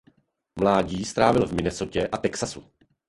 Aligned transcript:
Mládí 0.59 1.05
strávil 1.05 1.47
v 1.47 1.53
Minnesotě 1.53 2.07
a 2.07 2.17
Texasu. 2.17 2.65